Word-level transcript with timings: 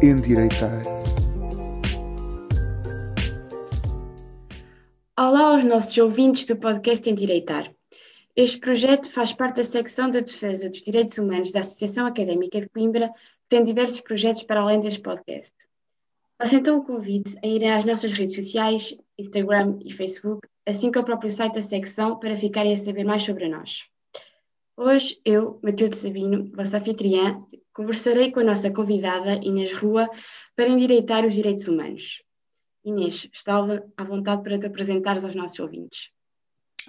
Endireitar. 0.00 0.80
Olá 5.18 5.50
aos 5.50 5.64
nossos 5.64 5.98
ouvintes 5.98 6.44
do 6.44 6.56
podcast 6.56 7.10
Endireitar. 7.10 7.74
Este 8.36 8.60
projeto 8.60 9.10
faz 9.10 9.32
parte 9.32 9.56
da 9.56 9.64
secção 9.64 10.08
de 10.08 10.20
defesa 10.20 10.68
dos 10.70 10.82
direitos 10.82 11.18
humanos 11.18 11.50
da 11.50 11.60
Associação 11.60 12.06
Académica 12.06 12.60
de 12.60 12.68
Coimbra, 12.68 13.08
que 13.08 13.48
tem 13.48 13.64
diversos 13.64 14.00
projetos 14.00 14.44
para 14.44 14.60
além 14.60 14.78
deste 14.78 15.00
podcast. 15.00 15.52
Faço 16.40 16.54
então 16.54 16.78
o 16.78 16.84
convite 16.84 17.36
a 17.42 17.46
irem 17.48 17.72
às 17.72 17.84
nossas 17.84 18.12
redes 18.12 18.36
sociais, 18.36 18.96
Instagram 19.18 19.80
e 19.84 19.92
Facebook, 19.92 20.46
assim 20.64 20.92
como 20.92 21.00
ao 21.00 21.06
próprio 21.06 21.30
site 21.30 21.54
da 21.54 21.62
secção, 21.62 22.20
para 22.20 22.36
ficarem 22.36 22.72
a 22.72 22.76
saber 22.76 23.02
mais 23.02 23.24
sobre 23.24 23.48
nós. 23.48 23.88
Hoje, 24.80 25.20
eu, 25.24 25.58
Matilde 25.60 25.96
Sabino, 25.96 26.52
vossa 26.54 26.78
anfitriã, 26.78 27.44
conversarei 27.72 28.30
com 28.30 28.38
a 28.38 28.44
nossa 28.44 28.70
convidada 28.70 29.34
Inês 29.42 29.74
Rua 29.74 30.08
para 30.54 30.68
endireitar 30.68 31.26
os 31.26 31.34
direitos 31.34 31.66
humanos. 31.66 32.22
Inês, 32.84 33.28
está 33.32 33.56
à 33.96 34.04
vontade 34.04 34.44
para 34.44 34.56
te 34.56 34.66
apresentares 34.66 35.24
aos 35.24 35.34
nossos 35.34 35.58
ouvintes. 35.58 36.12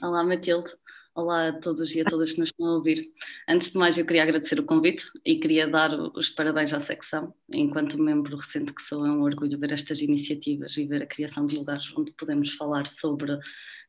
Olá, 0.04 0.24
Matilde. 0.24 0.72
Olá 1.20 1.50
a 1.50 1.52
todos 1.52 1.94
e 1.96 2.00
a 2.00 2.06
todas 2.06 2.32
que 2.32 2.40
nos 2.40 2.48
estão 2.48 2.66
a 2.66 2.76
ouvir. 2.76 3.06
Antes 3.46 3.74
de 3.74 3.78
mais, 3.78 3.98
eu 3.98 4.06
queria 4.06 4.24
agradecer 4.24 4.58
o 4.58 4.64
convite 4.64 5.04
e 5.26 5.36
queria 5.36 5.68
dar 5.68 5.94
os 5.94 6.30
parabéns 6.30 6.72
à 6.72 6.80
secção. 6.80 7.34
Enquanto 7.52 8.02
membro 8.02 8.38
recente 8.38 8.74
que 8.74 8.82
sou, 8.82 9.06
é 9.06 9.12
um 9.12 9.24
orgulho 9.24 9.60
ver 9.60 9.74
estas 9.74 10.00
iniciativas 10.00 10.78
e 10.78 10.86
ver 10.86 11.04
a 11.04 11.06
criação 11.06 11.46
de 11.46 11.58
lugares 11.58 11.92
onde 11.98 12.14
podemos 12.14 12.54
falar 12.54 12.88
sobre 12.88 13.38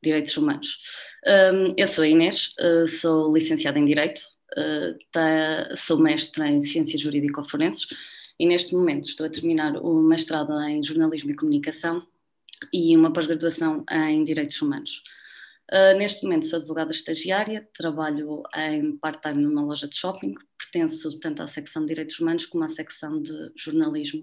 direitos 0.02 0.36
humanos. 0.36 0.78
Hum, 1.24 1.72
eu 1.76 1.86
sou 1.86 2.02
a 2.02 2.08
Inês, 2.08 2.52
eh, 2.58 2.86
sou 2.88 3.32
licenciada 3.32 3.78
em 3.78 3.84
Direito, 3.84 4.22
eh, 4.56 5.72
sou 5.76 6.00
mestre 6.00 6.42
em 6.48 6.60
Ciências 6.60 7.00
Jurídico-Forenses 7.00 7.86
e 8.40 8.44
neste 8.44 8.74
momento 8.74 9.08
estou 9.08 9.26
a 9.26 9.30
terminar 9.30 9.76
o 9.76 10.02
mestrado 10.02 10.52
em 10.62 10.82
Jornalismo 10.82 11.30
e 11.30 11.36
Comunicação 11.36 12.04
e 12.72 12.96
uma 12.96 13.12
pós-graduação 13.12 13.84
em 13.88 14.24
Direitos 14.24 14.60
Humanos. 14.60 15.00
Uh, 15.72 15.96
neste 15.96 16.24
momento 16.24 16.48
sou 16.48 16.58
advogada 16.58 16.90
estagiária, 16.90 17.68
trabalho 17.74 18.42
em 18.56 18.96
part-time 18.96 19.40
numa 19.40 19.62
loja 19.62 19.86
de 19.86 19.94
shopping, 19.94 20.34
pertenço 20.58 21.20
tanto 21.20 21.44
à 21.44 21.46
secção 21.46 21.82
de 21.82 21.88
Direitos 21.88 22.18
Humanos 22.18 22.44
como 22.46 22.64
à 22.64 22.68
secção 22.68 23.22
de 23.22 23.52
Jornalismo 23.56 24.20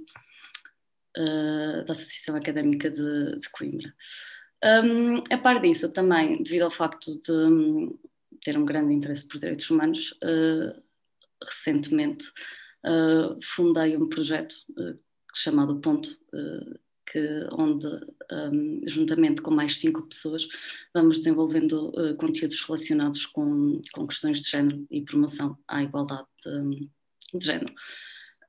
uh, 1.17 1.85
da 1.85 1.91
Associação 1.93 2.35
Académica 2.35 2.89
de, 2.89 3.39
de 3.39 3.49
Coimbra. 3.49 3.93
Um, 4.61 5.23
a 5.31 5.37
par 5.37 5.61
disso, 5.61 5.89
também, 5.93 6.43
devido 6.43 6.63
ao 6.63 6.71
facto 6.71 7.17
de 7.21 7.31
um, 7.31 7.97
ter 8.43 8.57
um 8.57 8.65
grande 8.65 8.93
interesse 8.93 9.25
por 9.25 9.39
direitos 9.39 9.69
humanos, 9.69 10.11
uh, 10.23 10.83
recentemente 11.45 12.25
fundei 13.43 13.97
um 13.97 14.07
projeto 14.07 14.55
chamado 15.35 15.79
Ponto, 15.81 16.09
que, 17.11 17.47
onde, 17.51 17.87
um, 18.31 18.81
juntamente 18.85 19.41
com 19.41 19.51
mais 19.51 19.79
cinco 19.79 20.03
pessoas, 20.03 20.47
vamos 20.93 21.17
desenvolvendo 21.19 21.89
uh, 21.89 22.15
conteúdos 22.15 22.61
relacionados 22.61 23.25
com, 23.25 23.81
com 23.93 24.07
questões 24.07 24.41
de 24.41 24.49
género 24.49 24.85
e 24.91 25.01
promoção 25.01 25.57
à 25.67 25.83
igualdade 25.83 26.27
de, 26.45 26.89
de 27.33 27.45
género. 27.45 27.73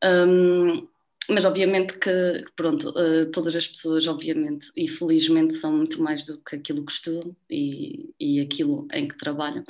Um, 0.05 0.89
mas 1.31 1.45
obviamente 1.45 1.99
que, 1.99 2.45
pronto, 2.57 2.89
uh, 2.91 3.31
todas 3.31 3.55
as 3.55 3.67
pessoas, 3.67 4.07
obviamente, 4.07 4.71
e 4.75 4.89
felizmente, 4.89 5.57
são 5.57 5.73
muito 5.73 6.03
mais 6.03 6.25
do 6.25 6.39
que 6.39 6.57
aquilo 6.57 6.85
que 6.85 6.93
estudam 6.93 7.37
e, 7.51 8.15
e 8.19 8.41
aquilo 8.41 8.89
em 8.93 9.07
que 9.09 9.19
trabalham. 9.19 9.63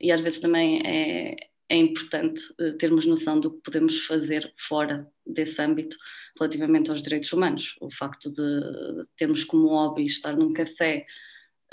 E 0.00 0.10
às 0.10 0.20
vezes 0.20 0.40
também 0.40 0.80
é, 0.84 1.36
é 1.68 1.76
importante 1.76 2.42
uh, 2.60 2.76
termos 2.76 3.06
noção 3.06 3.40
do 3.40 3.50
que 3.50 3.62
podemos 3.62 4.04
fazer 4.06 4.52
fora 4.56 5.06
desse 5.26 5.60
âmbito 5.62 5.96
relativamente 6.38 6.90
aos 6.90 7.02
direitos 7.02 7.32
humanos. 7.32 7.76
O 7.80 7.90
facto 7.90 8.30
de, 8.30 9.02
termos 9.16 9.44
como 9.44 9.68
hobby 9.68 10.04
estar 10.04 10.36
num 10.36 10.52
café 10.52 11.06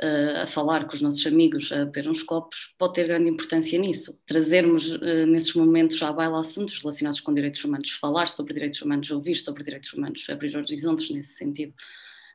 uh, 0.01 0.43
a 0.43 0.47
falar 0.47 0.87
com 0.87 0.95
os 0.95 1.01
nossos 1.01 1.25
amigos, 1.27 1.71
a 1.71 1.85
beber 1.85 2.09
uns 2.09 2.23
copos, 2.23 2.73
pode 2.77 2.93
ter 2.93 3.07
grande 3.07 3.29
importância 3.29 3.77
nisso. 3.77 4.17
Trazermos 4.25 4.89
uh, 4.89 5.25
nesses 5.27 5.53
momentos 5.53 6.01
à 6.01 6.11
baila 6.13 6.39
assuntos 6.39 6.79
relacionados 6.79 7.19
com 7.19 7.33
direitos 7.33 7.63
humanos, 7.63 7.91
falar 7.91 8.27
sobre 8.27 8.53
direitos 8.53 8.81
humanos, 8.81 9.11
ouvir 9.11 9.35
sobre 9.35 9.63
direitos 9.63 9.91
humanos, 9.93 10.25
abrir 10.29 10.55
horizontes 10.55 11.09
nesse 11.09 11.33
sentido. 11.33 11.73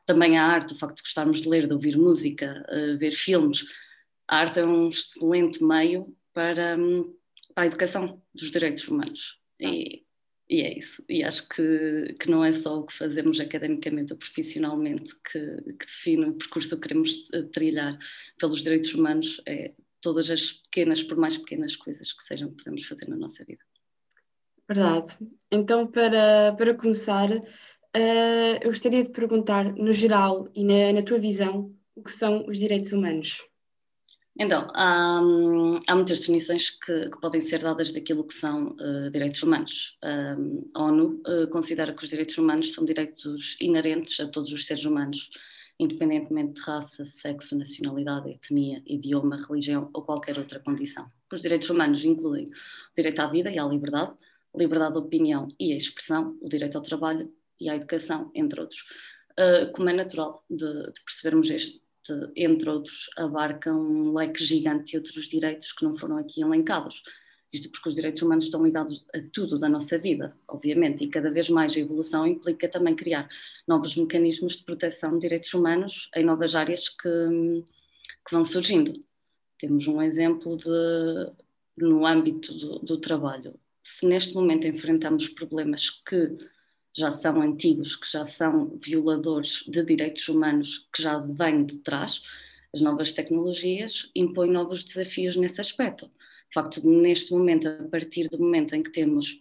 Também 0.05 0.37
a 0.37 0.45
arte, 0.45 0.73
o 0.73 0.77
facto 0.77 0.97
de 0.97 1.03
gostarmos 1.03 1.41
de 1.41 1.49
ler, 1.49 1.67
de 1.67 1.73
ouvir 1.73 1.97
música, 1.97 2.65
ver 2.97 3.11
filmes. 3.11 3.65
A 4.25 4.37
arte 4.37 4.61
é 4.61 4.65
um 4.65 4.89
excelente 4.89 5.61
meio 5.61 6.15
para, 6.33 6.77
para 7.57 7.63
a 7.63 7.67
educação 7.67 8.21
dos 8.35 8.51
direitos 8.51 8.87
humanos. 8.87 9.39
E, 9.59 10.03
e 10.47 10.61
é 10.61 10.77
isso. 10.77 11.03
E 11.09 11.23
acho 11.23 11.49
que, 11.49 12.15
que 12.19 12.29
não 12.29 12.45
é 12.45 12.53
só 12.53 12.77
o 12.77 12.85
que 12.85 12.95
fazemos 12.95 13.39
academicamente 13.39 14.13
ou 14.13 14.19
profissionalmente 14.19 15.11
que, 15.31 15.73
que 15.73 15.85
define 15.87 16.25
o 16.25 16.33
percurso 16.33 16.75
que 16.75 16.87
queremos 16.87 17.27
eh, 17.33 17.41
trilhar 17.51 17.97
pelos 18.37 18.61
direitos 18.61 18.93
humanos, 18.93 19.41
é 19.47 19.73
todas 20.01 20.29
as 20.29 20.51
pequenas, 20.51 21.01
por 21.01 21.17
mais 21.17 21.35
pequenas 21.35 21.75
coisas 21.75 22.13
que 22.13 22.23
sejam, 22.25 22.51
que 22.51 22.57
podemos 22.57 22.85
fazer 22.85 23.09
na 23.09 23.15
nossa 23.15 23.43
vida. 23.43 23.63
Verdade. 24.69 25.17
Então, 25.49 25.87
para, 25.87 26.53
para 26.55 26.75
começar, 26.75 27.31
uh, 27.31 28.57
eu 28.61 28.67
gostaria 28.67 29.01
de 29.01 29.09
perguntar, 29.09 29.73
no 29.73 29.91
geral 29.91 30.47
e 30.53 30.63
na, 30.63 30.93
na 30.93 31.01
tua 31.01 31.17
visão, 31.17 31.75
o 31.95 32.03
que 32.03 32.11
são 32.11 32.45
os 32.45 32.59
direitos 32.59 32.93
humanos? 32.93 33.43
Então, 34.39 34.69
há, 34.73 35.19
há 35.87 35.95
muitas 35.95 36.19
definições 36.19 36.69
que, 36.69 37.09
que, 37.09 37.19
podem 37.19 37.41
ser 37.41 37.59
dadas 37.59 37.91
daquilo 37.91 38.23
que 38.23 38.35
são 38.35 38.75
uh, 38.79 39.09
direitos 39.09 39.41
humanos. 39.41 39.97
Um, 40.03 40.69
a 40.75 40.83
ONU 40.83 41.21
uh, 41.27 41.47
considera 41.49 41.91
que 41.91 42.03
os 42.03 42.09
direitos 42.09 42.37
humanos 42.37 42.73
são 42.73 42.85
direitos 42.85 43.57
inerentes 43.59 44.19
a 44.19 44.27
todos 44.27 44.51
os 44.53 44.67
seres 44.67 44.85
humanos, 44.85 45.31
independentemente 45.79 46.53
de 46.53 46.61
raça, 46.61 47.03
sexo, 47.07 47.57
nacionalidade, 47.57 48.29
etnia, 48.29 48.83
idioma, 48.85 49.43
religião 49.47 49.89
ou 49.91 50.03
qualquer 50.03 50.37
outra 50.37 50.59
condição. 50.59 51.11
Os 51.33 51.41
direitos 51.41 51.69
humanos 51.71 52.05
incluem 52.05 52.45
o 52.45 52.95
direito 52.95 53.19
à 53.19 53.27
vida 53.27 53.49
e 53.49 53.57
à 53.57 53.65
liberdade, 53.65 54.13
liberdade 54.55 54.93
de 54.93 54.99
opinião 54.99 55.47
e 55.59 55.73
a 55.73 55.77
expressão, 55.77 56.37
o 56.41 56.47
direito 56.47 56.77
ao 56.77 56.83
trabalho 56.83 57.31
e 57.59 57.69
à 57.69 57.75
educação, 57.75 58.31
entre 58.35 58.61
outros. 58.61 58.81
Uh, 59.31 59.71
como 59.71 59.89
é 59.89 59.93
natural 59.93 60.43
de, 60.47 60.91
de 60.91 61.03
percebermos 61.03 61.49
este 61.49 61.86
entre 62.35 62.69
outros, 62.69 63.09
abarca 63.15 63.73
um 63.73 64.13
leque 64.13 64.43
gigante 64.43 64.91
de 64.91 64.97
outros 64.97 65.27
direitos 65.27 65.71
que 65.71 65.83
não 65.83 65.97
foram 65.97 66.17
aqui 66.17 66.41
elencados. 66.41 67.03
Isto 67.51 67.71
porque 67.71 67.89
os 67.89 67.95
direitos 67.95 68.21
humanos 68.21 68.45
estão 68.45 68.63
ligados 68.63 69.05
a 69.13 69.19
tudo 69.31 69.57
da 69.57 69.69
nossa 69.69 69.97
vida, 69.97 70.35
obviamente, 70.47 71.03
e 71.03 71.07
cada 71.07 71.31
vez 71.31 71.49
mais 71.49 71.75
a 71.75 71.79
evolução 71.79 72.27
implica 72.27 72.67
também 72.67 72.95
criar 72.95 73.29
novos 73.67 73.95
mecanismos 73.95 74.57
de 74.57 74.63
proteção 74.63 75.13
de 75.13 75.21
direitos 75.21 75.53
humanos 75.53 76.09
em 76.15 76.25
novas 76.25 76.55
áreas 76.55 76.89
que, 76.89 77.63
que 78.27 78.35
vão 78.35 78.43
surgindo. 78.43 78.99
Temos 79.57 79.87
um 79.87 80.01
exemplo 80.01 80.57
de, 80.57 81.31
no 81.77 82.05
âmbito 82.05 82.53
do, 82.53 82.79
do 82.79 82.97
trabalho. 82.97 83.57
Se 83.83 84.05
neste 84.05 84.35
momento 84.35 84.67
enfrentamos 84.67 85.29
problemas 85.29 85.89
que 85.89 86.37
já 86.97 87.11
são 87.11 87.41
antigos, 87.41 87.95
que 87.95 88.11
já 88.11 88.25
são 88.25 88.77
violadores 88.83 89.63
de 89.67 89.83
direitos 89.83 90.27
humanos 90.27 90.87
que 90.91 91.03
já 91.03 91.19
vêm 91.19 91.63
de 91.63 91.77
trás, 91.77 92.23
as 92.73 92.81
novas 92.81 93.13
tecnologias 93.13 94.09
impõem 94.15 94.51
novos 94.51 94.83
desafios 94.83 95.35
nesse 95.35 95.61
aspecto. 95.61 96.05
O 96.05 96.53
facto 96.53 96.81
de, 96.81 96.87
neste 96.87 97.31
momento, 97.31 97.67
a 97.67 97.83
partir 97.83 98.27
do 98.29 98.39
momento 98.39 98.75
em 98.75 98.81
que 98.81 98.91
temos 98.91 99.39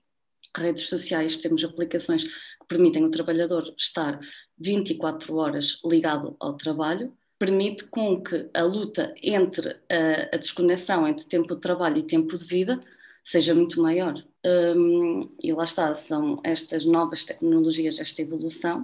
redes 0.55 0.89
sociais, 0.89 1.39
temos 1.39 1.65
aplicações 1.65 2.25
que 2.25 2.67
permitem 2.69 3.05
o 3.05 3.11
trabalhador 3.11 3.75
estar 3.79 4.21
24 4.59 5.35
horas 5.37 5.81
ligado 5.85 6.37
ao 6.39 6.57
trabalho, 6.57 7.17
permite 7.39 7.85
com 7.89 8.23
que 8.23 8.49
a 8.53 8.63
luta 8.63 9.15
entre 9.23 9.77
a, 9.91 10.35
a 10.35 10.39
desconexão 10.39 11.07
entre 11.07 11.27
tempo 11.27 11.55
de 11.55 11.61
trabalho 11.61 11.99
e 11.99 12.07
tempo 12.07 12.37
de 12.37 12.45
vida 12.45 12.81
seja 13.27 13.55
muito 13.55 13.83
maior. 13.83 14.15
Um, 14.45 15.37
e 15.43 15.53
lá 15.53 15.65
está, 15.65 15.93
são 15.95 16.41
estas 16.45 16.87
novas 16.87 17.25
tecnologias, 17.25 17.99
esta 17.99 18.23
evolução, 18.23 18.83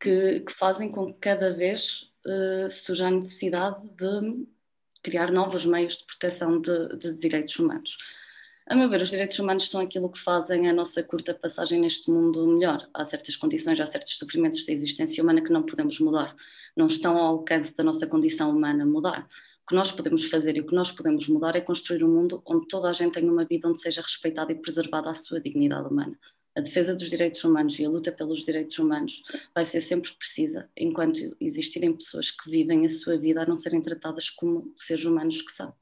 que, 0.00 0.40
que 0.40 0.52
fazem 0.52 0.90
com 0.90 1.06
que 1.06 1.20
cada 1.20 1.54
vez 1.54 2.10
uh, 2.26 2.68
surja 2.68 3.06
a 3.06 3.10
necessidade 3.12 3.88
de 3.90 4.46
criar 5.04 5.30
novos 5.30 5.64
meios 5.64 5.98
de 5.98 6.04
proteção 6.04 6.60
de, 6.60 6.96
de, 6.96 7.14
direitos 7.14 7.56
humanos. 7.56 7.96
A 8.66 8.74
meu 8.74 8.88
ver, 8.88 9.02
os 9.02 9.10
direitos 9.10 9.38
humanos 9.38 9.70
são 9.70 9.80
aquilo 9.80 10.10
que 10.10 10.18
fazem 10.18 10.68
a 10.68 10.72
nossa 10.72 11.02
curta 11.02 11.32
passagem 11.32 11.80
neste 11.80 12.10
mundo 12.10 12.46
melhor. 12.46 12.88
Há 12.92 13.04
certas 13.04 13.36
condições, 13.36 13.78
há 13.78 13.86
certos 13.86 14.18
sofrimentos 14.18 14.66
da 14.66 14.72
existência 14.72 15.22
humana 15.22 15.42
que 15.42 15.52
não 15.52 15.62
podemos 15.62 16.00
mudar, 16.00 16.34
não 16.76 16.88
estão 16.88 17.16
ao 17.18 17.26
alcance 17.26 17.76
da 17.76 17.84
nossa 17.84 18.06
condição 18.06 18.50
humana 18.50 18.84
mudar. 18.84 19.28
O 19.64 19.68
que 19.68 19.74
nós 19.74 19.90
podemos 19.90 20.26
fazer 20.26 20.58
e 20.58 20.60
o 20.60 20.66
que 20.66 20.74
nós 20.74 20.92
podemos 20.92 21.26
mudar 21.26 21.56
é 21.56 21.60
construir 21.62 22.04
um 22.04 22.08
mundo 22.08 22.42
onde 22.44 22.68
toda 22.68 22.90
a 22.90 22.92
gente 22.92 23.14
tenha 23.14 23.32
uma 23.32 23.46
vida 23.46 23.66
onde 23.66 23.80
seja 23.80 24.02
respeitada 24.02 24.52
e 24.52 24.56
preservada 24.56 25.08
a 25.08 25.14
sua 25.14 25.40
dignidade 25.40 25.88
humana. 25.88 26.18
A 26.54 26.60
defesa 26.60 26.94
dos 26.94 27.08
direitos 27.08 27.42
humanos 27.42 27.78
e 27.78 27.84
a 27.86 27.88
luta 27.88 28.12
pelos 28.12 28.44
direitos 28.44 28.78
humanos 28.78 29.22
vai 29.54 29.64
ser 29.64 29.80
sempre 29.80 30.12
precisa 30.18 30.68
enquanto 30.76 31.18
existirem 31.40 31.94
pessoas 31.94 32.30
que 32.30 32.50
vivem 32.50 32.84
a 32.84 32.90
sua 32.90 33.16
vida 33.16 33.40
a 33.40 33.46
não 33.46 33.56
serem 33.56 33.80
tratadas 33.80 34.28
como 34.28 34.70
seres 34.76 35.06
humanos 35.06 35.40
que 35.40 35.50
são. 35.50 35.74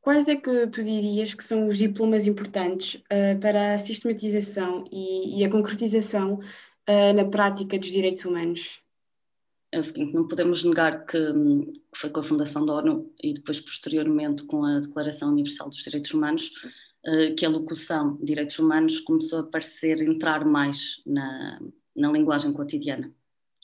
quais 0.00 0.28
é 0.28 0.36
que 0.36 0.68
tu 0.68 0.80
dirias 0.80 1.34
que 1.34 1.42
são 1.42 1.66
os 1.66 1.76
diplomas 1.76 2.28
importantes 2.28 2.94
uh, 2.94 3.40
para 3.40 3.74
a 3.74 3.78
sistematização 3.78 4.84
e, 4.92 5.40
e 5.40 5.44
a 5.44 5.50
concretização 5.50 6.34
uh, 6.34 7.12
na 7.12 7.24
prática 7.24 7.76
dos 7.76 7.88
direitos 7.88 8.24
humanos? 8.24 8.80
É 9.72 9.78
o 9.78 9.82
seguinte, 9.82 10.14
não 10.14 10.26
podemos 10.26 10.64
negar 10.64 11.06
que, 11.06 11.18
foi 11.94 12.10
com 12.10 12.20
a 12.20 12.24
fundação 12.24 12.66
da 12.66 12.74
ONU 12.74 13.12
e 13.22 13.34
depois 13.34 13.60
posteriormente 13.60 14.44
com 14.46 14.64
a 14.64 14.80
Declaração 14.80 15.30
Universal 15.30 15.68
dos 15.68 15.82
Direitos 15.82 16.12
Humanos 16.12 16.50
uh, 17.06 17.34
que 17.36 17.46
a 17.46 17.48
locução 17.48 18.18
direitos 18.22 18.58
humanos 18.58 19.00
começou 19.00 19.40
a 19.40 19.46
parecer 19.46 20.02
entrar 20.02 20.44
mais 20.44 21.00
na, 21.06 21.60
na 21.94 22.10
linguagem 22.10 22.52
cotidiana. 22.52 23.12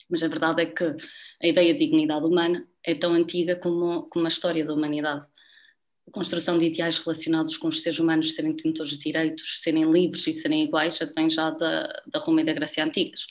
Mas 0.09 0.23
a 0.23 0.29
verdade 0.29 0.61
é 0.61 0.65
que 0.65 0.95
a 1.41 1.47
ideia 1.47 1.73
de 1.73 1.79
dignidade 1.79 2.25
humana 2.25 2.65
é 2.83 2.95
tão 2.95 3.13
antiga 3.13 3.57
como, 3.57 4.03
como 4.03 4.25
a 4.25 4.29
história 4.29 4.65
da 4.65 4.73
humanidade 4.73 5.27
a 6.07 6.11
construção 6.11 6.57
de 6.57 6.65
ideais 6.65 6.97
relacionados 6.99 7.57
com 7.57 7.67
os 7.67 7.81
seres 7.81 7.99
humanos 7.99 8.33
serem 8.33 8.53
detentores 8.53 8.91
de 8.91 8.99
direitos, 8.99 9.59
serem 9.61 9.91
livres 9.91 10.25
e 10.25 10.33
serem 10.33 10.63
iguais, 10.63 11.01
advém 11.01 11.29
já 11.29 11.49
da, 11.49 12.01
da 12.07 12.19
Roma 12.19 12.41
e 12.41 12.45
da 12.45 12.53
Grécia 12.53 12.83
antigas. 12.85 13.27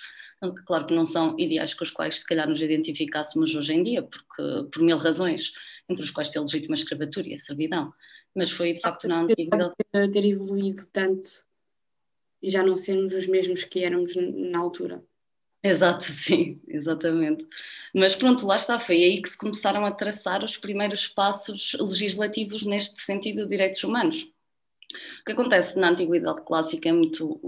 Claro 0.66 0.86
que 0.86 0.94
não 0.94 1.06
são 1.06 1.34
ideais 1.38 1.72
com 1.72 1.82
os 1.82 1.90
quais 1.90 2.20
se 2.20 2.26
calhar 2.26 2.48
nos 2.48 2.60
identificássemos 2.60 3.54
hoje 3.54 3.72
em 3.72 3.82
dia, 3.82 4.02
porque 4.02 4.68
por 4.70 4.82
mil 4.82 4.98
razões, 4.98 5.52
entre 5.88 6.04
os 6.04 6.10
quais 6.10 6.36
a 6.36 6.40
legítima 6.40 6.74
escravatura 6.74 7.28
e 7.28 7.34
a 7.34 7.38
servidão, 7.38 7.92
mas 8.34 8.50
foi 8.50 8.74
de 8.74 8.80
facto 8.80 9.08
na 9.08 9.22
antiguidade. 9.22 9.72
Ter 10.12 10.24
evoluído 10.24 10.86
tanto 10.92 11.30
e 12.42 12.50
já 12.50 12.62
não 12.62 12.76
sermos 12.76 13.14
os 13.14 13.26
mesmos 13.26 13.64
que 13.64 13.82
éramos 13.82 14.14
na 14.14 14.58
altura. 14.58 15.02
Exato, 15.62 16.04
sim, 16.12 16.60
exatamente. 16.68 17.46
Mas 17.94 18.14
pronto, 18.14 18.46
lá 18.46 18.56
está, 18.56 18.78
foi 18.78 18.96
aí 18.96 19.22
que 19.22 19.28
se 19.28 19.38
começaram 19.38 19.84
a 19.84 19.90
traçar 19.90 20.44
os 20.44 20.56
primeiros 20.56 21.08
passos 21.08 21.72
legislativos 21.80 22.64
neste 22.64 23.00
sentido 23.00 23.42
de 23.42 23.48
direitos 23.48 23.82
humanos. 23.82 24.22
O 25.20 25.24
que 25.24 25.32
acontece 25.32 25.78
na 25.78 25.90
Antiguidade 25.90 26.42
Clássica 26.42 26.88
é 26.88 26.92
muito 26.92 27.40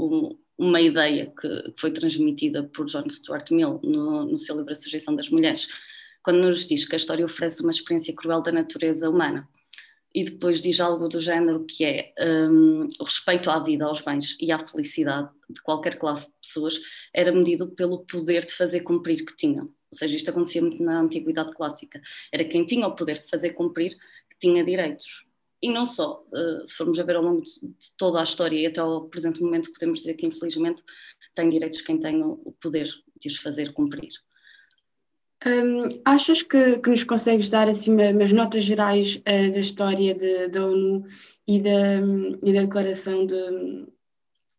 uma 0.59 0.81
ideia 0.81 1.33
que, 1.41 1.49
que, 1.49 1.81
foi 1.81 1.93
transmitida 1.93 2.65
por 2.65 2.87
John 2.87 3.09
Stuart 3.09 3.51
Mill 3.51 3.81
no, 3.85 4.25
no 4.25 4.39
seu 4.39 4.57
livro 4.57 4.73
A 4.73 4.75
Sujeição 4.75 5.15
das 5.15 5.29
Mulheres, 5.29 5.69
quando 6.23 6.41
nos 6.41 6.67
diz 6.67 6.85
que 6.85 6.95
a 6.95 6.99
história 6.99 7.25
oferece 7.25 7.63
uma 7.63 7.71
experiência 7.71 8.15
cruel 8.15 8.43
da 8.43 8.51
natureza 8.51 9.09
humana 9.09 9.49
e 10.15 10.25
depois 10.25 10.63
diz 10.63 10.81
algo 10.81 11.09
do 11.09 11.21
género 11.21 11.65
que 11.65 11.85
é 11.85 12.13
um, 12.51 12.89
o 12.99 13.05
respeito 13.05 13.51
à 13.51 13.63
vida, 13.63 13.85
aos 13.85 14.01
bens 14.01 14.37
e 14.41 14.51
à 14.51 14.67
felicidade 14.67 15.29
de 15.49 15.61
qualquer 15.63 15.99
classe 15.99 16.27
de 16.27 16.33
pessoas 16.43 16.81
era 17.15 17.31
medido 17.31 17.71
pelo 17.71 18.05
poder 18.07 18.45
de 18.45 18.53
fazer 18.53 18.81
cumprir 18.81 19.25
que 19.25 19.37
tinham. 19.37 19.67
Ou 19.67 19.97
seja, 19.97 20.17
isto 20.17 20.31
acontecia 20.31 20.61
muito 20.61 20.83
na 20.83 21.01
antiguidade 21.01 21.53
clássica. 21.55 22.01
Era 22.33 22.45
quem 22.45 22.65
tinha 22.65 22.87
o 22.87 22.97
poder 22.97 23.19
de 23.19 23.27
fazer 23.29 23.51
cumprir 23.51 23.97
que 24.31 24.39
tinha 24.41 24.65
direitos. 24.65 25.25
E 25.61 25.71
não 25.71 25.87
só, 25.87 26.25
uh, 26.33 26.67
se 26.67 26.75
formos 26.75 26.99
a 26.99 27.03
ver 27.03 27.17
ao 27.17 27.23
longo 27.23 27.43
de, 27.43 27.51
de, 27.51 27.97
toda 27.97 28.21
a 28.21 28.25
história 28.25 28.57
e 28.57 28.67
até 28.67 28.81
ao 28.81 29.09
presente 29.09 29.41
momento, 29.41 29.73
podemos 29.73 30.01
dizer 30.01 30.15
que 30.15 30.27
infelizmente 30.27 30.83
tem 31.35 31.51
direitos 31.51 31.81
quem 31.83 31.99
tem 31.99 32.23
o 32.23 32.55
poder 32.61 32.89
de 33.21 33.29
os 33.29 33.37
fazer 33.39 33.73
cumprir. 33.73 34.11
Um, 35.47 36.01
achas 36.05 36.43
que, 36.43 36.79
que, 36.79 36.91
nos 36.91 37.05
consegues 37.05 37.49
dar 37.49 37.69
assim 37.69 37.93
umas 37.93 38.33
notas 38.33 38.65
gerais 38.65 39.17
uh, 39.17 39.53
da 39.53 39.61
história 39.61 40.17
da 40.49 40.67
ONU 40.67 41.07
e 41.47 41.61
da, 41.61 42.01
e 42.43 42.53
da 42.53 42.63
Declaração 42.63 43.25
de, 43.25 43.87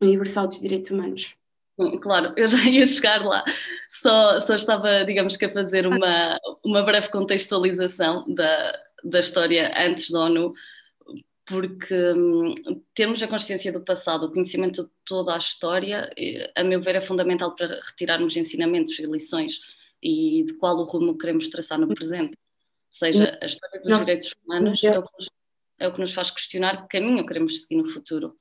Universal 0.02 0.48
dos 0.48 0.62
Direitos 0.62 0.92
Humanos? 0.92 1.36
Claro, 2.02 2.34
eu 2.36 2.48
já 2.48 2.62
ia 2.66 2.86
chegar 2.86 3.24
lá, 3.24 3.44
só, 3.90 4.42
só 4.42 4.56
estava, 4.56 5.06
digamos 5.06 5.38
que, 5.38 5.46
a 5.46 5.54
fazer 5.54 5.88
uma, 5.88 6.38
uma 6.64 6.84
breve 6.84 7.08
contextualização 7.10 8.26
da, 8.34 8.80
da 9.04 9.20
história 9.22 9.72
antes 9.78 10.10
da 10.12 10.20
ONU, 10.26 10.54
porque 11.50 11.96
hum, 12.14 12.54
termos 12.94 13.24
a 13.24 13.28
consciência 13.28 13.72
do 13.72 13.84
passado, 13.84 14.28
o 14.28 14.32
conhecimento 14.32 14.84
de 14.84 14.92
toda 15.04 15.34
a 15.34 15.38
história, 15.40 16.08
a 16.56 16.64
meu 16.64 16.80
ver, 16.80 16.96
é 16.96 17.02
fundamental 17.02 17.56
para 17.56 17.82
retirarmos 17.88 18.38
ensinamentos 18.38 19.00
e 19.00 19.06
lições 19.06 19.60
e 20.02 20.44
de 20.46 20.54
qual 20.54 20.78
o 20.78 20.84
rumo 20.84 21.18
queremos 21.18 21.50
traçar 21.50 21.80
no 21.80 21.88
presente. 21.88 22.34
Ou 22.34 22.94
seja, 22.94 23.38
a 23.42 23.46
história 23.48 23.82
dos 23.82 24.00
direitos 24.00 24.36
humanos 24.46 24.84
é 24.84 25.00
o, 25.00 25.02
nos, 25.02 25.30
é 25.80 25.88
o, 25.88 25.94
que 25.94 26.00
nos 26.00 26.14
faz 26.14 26.30
questionar 26.30 26.88
que 26.88 27.00
caminho 27.00 27.26
queremos 27.26 27.64
seguir 27.64 27.82
no 27.82 27.90
futuro. 27.90 28.36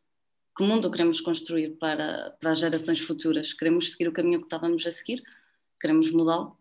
Que 0.55 0.63
mundo 0.63 0.91
queremos 0.91 1.21
construir 1.23 1.79
para, 1.79 2.37
para 2.39 2.51
as 2.51 2.59
gerações 2.59 3.01
futuras? 3.01 3.55
Queremos 3.55 3.93
seguir 3.93 4.09
o 4.09 4.13
caminho 4.13 4.41
que 4.41 4.47
estávamos 4.47 4.87
a 4.87 4.93
seguir? 4.93 5.23
Queremos 5.81 6.11
mudá-lo? 6.11 6.58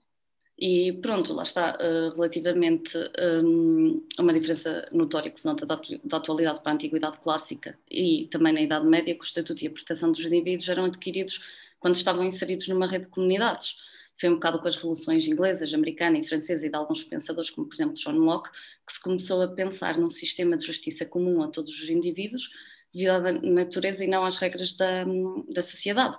E 0.59 0.91
pronto, 0.93 1.33
lá 1.33 1.43
está, 1.43 1.77
uh, 1.77 2.15
relativamente 2.15 2.97
um, 3.43 4.03
a 4.17 4.23
uma 4.23 4.33
diferença 4.33 4.89
notória 4.91 5.29
que 5.29 5.39
se 5.39 5.45
nota 5.45 5.65
da, 5.65 5.79
da, 6.03 6.17
atualidade 6.17 6.61
para 6.61 6.71
a 6.71 6.75
antiguidade 6.75 7.19
clássica 7.19 7.77
e 7.91 8.27
também 8.31 8.53
na 8.53 8.61
Idade 8.61 8.85
Média, 8.85 9.13
que 9.13 9.21
o 9.21 9.23
estatuto 9.23 9.63
e 9.63 9.67
a 9.67 9.71
proteção 9.71 10.11
dos 10.11 10.25
indivíduos 10.25 10.67
eram 10.67 10.85
adquiridos 10.85 11.41
quando 11.79 11.95
estavam 11.95 12.23
inseridos 12.23 12.67
numa 12.67 12.87
rede 12.87 13.05
de 13.05 13.11
comunidades 13.11 13.75
foi 14.19 14.29
um 14.29 14.35
bocado 14.35 14.59
com 14.59 14.67
as 14.67 14.75
revoluções 14.75 15.27
inglesas, 15.27 15.73
americana 15.73 16.17
e 16.17 16.27
francesa 16.27 16.65
e 16.65 16.69
de 16.69 16.75
alguns 16.75 17.03
pensadores, 17.03 17.51
como 17.51 17.67
por 17.67 17.75
exemplo 17.75 17.93
John 17.95 18.17
Locke, 18.17 18.49
que 18.85 18.93
se 18.93 19.01
começou 19.01 19.41
a 19.41 19.47
pensar 19.47 19.97
num 19.97 20.09
sistema 20.09 20.57
de 20.57 20.65
justiça 20.65 21.05
comum 21.05 21.43
a 21.43 21.47
todos 21.47 21.69
os 21.69 21.89
indivíduos, 21.89 22.49
devido 22.91 23.11
à 23.11 23.31
natureza 23.31 24.03
e 24.03 24.07
não 24.07 24.25
às 24.25 24.37
regras 24.37 24.75
da, 24.75 25.05
da 25.49 25.61
sociedade. 25.61 26.17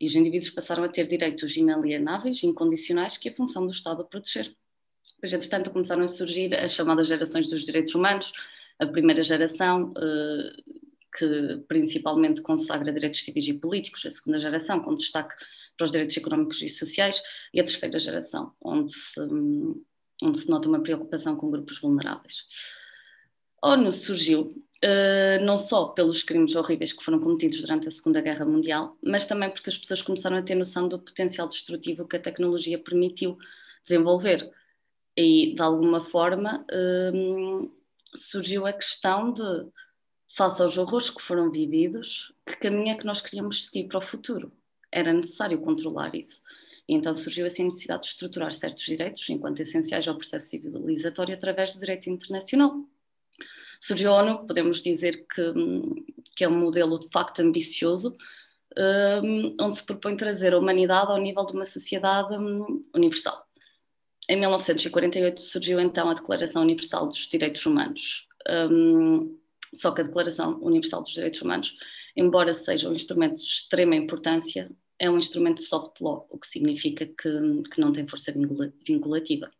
E 0.00 0.06
os 0.06 0.14
indivíduos 0.14 0.50
passaram 0.50 0.84
a 0.84 0.88
ter 0.88 1.06
direitos 1.08 1.56
inalienáveis, 1.56 2.42
incondicionais, 2.42 3.16
que 3.16 3.28
a 3.28 3.34
função 3.34 3.64
do 3.64 3.72
Estado 3.72 4.02
a 4.02 4.04
proteger. 4.04 4.54
Pois, 5.20 5.32
entretanto, 5.32 5.70
começaram 5.70 6.02
a 6.02 6.08
surgir 6.08 6.54
as 6.54 6.72
chamadas 6.72 7.06
gerações 7.06 7.48
dos 7.48 7.64
direitos 7.64 7.94
humanos, 7.94 8.32
a 8.78 8.86
primeira 8.86 9.22
geração, 9.22 9.94
eh, 9.96 10.62
que 11.16 11.64
principalmente 11.66 12.42
consagra 12.42 12.92
direitos 12.92 13.22
civis 13.24 13.48
e 13.48 13.54
políticos, 13.54 14.04
a 14.04 14.10
segunda 14.10 14.38
geração, 14.38 14.80
com 14.80 14.94
destaque 14.94 15.34
para 15.76 15.84
os 15.84 15.90
direitos 15.90 16.16
económicos 16.16 16.60
e 16.62 16.68
sociais, 16.68 17.22
e 17.52 17.60
a 17.60 17.64
terceira 17.64 17.98
geração, 17.98 18.52
onde 18.62 18.94
se, 18.94 19.20
onde 20.22 20.40
se 20.40 20.50
nota 20.50 20.68
uma 20.68 20.82
preocupação 20.82 21.36
com 21.36 21.50
grupos 21.50 21.80
vulneráveis. 21.80 22.44
A 23.62 23.70
ONU 23.70 23.92
surgiu 23.92 24.48
uh, 24.84 25.44
não 25.44 25.56
só 25.56 25.86
pelos 25.86 26.22
crimes 26.22 26.54
horríveis 26.54 26.92
que 26.92 27.04
foram 27.04 27.18
cometidos 27.18 27.60
durante 27.60 27.88
a 27.88 27.90
Segunda 27.90 28.20
Guerra 28.20 28.44
Mundial, 28.44 28.96
mas 29.02 29.26
também 29.26 29.50
porque 29.50 29.70
as 29.70 29.78
pessoas 29.78 30.02
começaram 30.02 30.36
a 30.36 30.42
ter 30.42 30.54
noção 30.54 30.88
do 30.88 30.98
potencial 30.98 31.48
destrutivo 31.48 32.06
que 32.06 32.16
a 32.16 32.20
tecnologia 32.20 32.78
permitiu 32.78 33.38
desenvolver. 33.82 34.50
E, 35.16 35.54
de 35.54 35.62
alguma 35.62 36.04
forma, 36.04 36.64
uh, 36.70 37.72
surgiu 38.14 38.66
a 38.66 38.72
questão 38.72 39.32
de, 39.32 39.42
face 40.36 40.60
aos 40.60 40.76
horrores 40.76 41.08
que 41.10 41.22
foram 41.22 41.50
vividos, 41.50 42.32
que 42.44 42.56
caminho 42.56 42.90
é 42.90 42.94
que 42.94 43.06
nós 43.06 43.22
queríamos 43.22 43.66
seguir 43.66 43.88
para 43.88 43.98
o 43.98 44.02
futuro? 44.02 44.52
era 44.96 45.12
necessário 45.12 45.60
controlar 45.60 46.14
isso. 46.14 46.42
E 46.88 46.94
então 46.94 47.12
surgiu 47.12 47.46
assim 47.46 47.62
a 47.62 47.66
necessidade 47.66 48.02
de 48.02 48.08
estruturar 48.08 48.52
certos 48.52 48.84
direitos 48.84 49.28
enquanto 49.28 49.60
essenciais 49.60 50.06
ao 50.08 50.16
processo 50.16 50.48
civilizatório 50.48 51.34
através 51.34 51.74
do 51.74 51.80
direito 51.80 52.08
internacional. 52.08 52.82
ONU, 53.94 54.46
podemos 54.46 54.82
dizer 54.82 55.26
que, 55.26 55.52
que 56.36 56.44
é 56.44 56.48
um 56.48 56.58
modelo 56.58 56.98
de 56.98 57.08
facto 57.12 57.40
ambicioso, 57.40 58.16
um, 59.22 59.56
onde 59.60 59.78
se 59.78 59.86
propõe 59.86 60.16
trazer 60.16 60.52
a 60.52 60.58
humanidade 60.58 61.10
ao 61.10 61.18
nível 61.18 61.46
de 61.46 61.54
uma 61.54 61.64
sociedade 61.64 62.36
um, 62.36 62.84
universal. 62.94 63.44
Em 64.28 64.36
1948 64.36 65.40
surgiu 65.40 65.78
então 65.80 66.10
a 66.10 66.14
Declaração 66.14 66.62
Universal 66.62 67.06
dos 67.06 67.28
Direitos 67.28 67.64
Humanos. 67.64 68.26
Um, 68.70 69.38
só 69.74 69.92
que 69.92 70.00
a 70.00 70.04
Declaração 70.04 70.58
Universal 70.60 71.02
dos 71.02 71.12
Direitos 71.12 71.40
Humanos, 71.42 71.76
embora 72.16 72.52
seja 72.54 72.88
um 72.88 72.94
instrumento 72.94 73.36
de 73.36 73.42
extrema 73.42 73.94
importância, 73.94 74.70
é 74.98 75.10
um 75.10 75.18
instrumento 75.18 75.58
de 75.58 75.68
soft 75.68 76.00
law, 76.00 76.26
o 76.30 76.38
que 76.38 76.46
significa 76.46 77.06
que, 77.06 77.62
que 77.70 77.80
não 77.80 77.92
tem 77.92 78.06
força 78.08 78.32
vinculativa. 78.86 79.50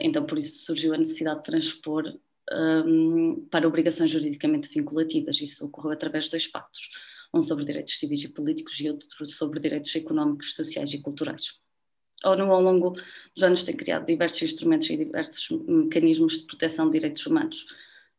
Então, 0.00 0.24
por 0.24 0.38
isso 0.38 0.64
surgiu 0.64 0.94
a 0.94 0.98
necessidade 0.98 1.38
de 1.38 1.44
transpor 1.46 2.04
um, 2.52 3.46
para 3.50 3.66
obrigações 3.66 4.10
juridicamente 4.10 4.68
vinculativas. 4.68 5.40
Isso 5.40 5.64
ocorreu 5.66 5.92
através 5.92 6.26
de 6.26 6.32
dois 6.32 6.46
pactos, 6.46 6.90
um 7.32 7.42
sobre 7.42 7.64
direitos 7.64 7.98
civis 7.98 8.22
e 8.22 8.28
políticos 8.28 8.78
e 8.80 8.88
outro 8.88 9.26
sobre 9.26 9.60
direitos 9.60 9.94
económicos, 9.94 10.54
sociais 10.54 10.92
e 10.92 10.98
culturais. 10.98 11.60
A 12.22 12.30
ONU, 12.30 12.50
ao 12.52 12.62
longo 12.62 12.90
dos 13.34 13.42
anos, 13.42 13.64
tem 13.64 13.76
criado 13.76 14.06
diversos 14.06 14.42
instrumentos 14.42 14.88
e 14.88 14.96
diversos 14.96 15.50
mecanismos 15.66 16.38
de 16.38 16.46
proteção 16.46 16.86
de 16.86 16.92
direitos 16.92 17.26
humanos. 17.26 17.66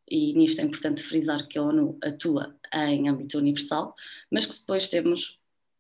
E 0.08 0.34
nisto 0.34 0.62
é 0.62 0.64
importante 0.64 1.02
frisar 1.02 1.48
que 1.48 1.58
a 1.58 1.64
ONU 1.64 1.98
atua 2.04 2.56
em 2.72 3.10
âmbito 3.10 3.40
universal, 3.40 3.96
mas 4.30 4.46
que 4.46 4.60
depois 4.60 4.88
temos 4.90 5.40